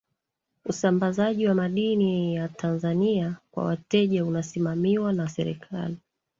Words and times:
usambazaji 0.65 1.47
wa 1.47 1.53
madini 1.55 2.35
ya 2.35 2.47
tanzania 2.49 3.37
kwa 3.51 3.63
wateja 3.65 4.25
unasimamiwa 4.25 5.13
na 5.13 5.29
serikali 5.29 5.97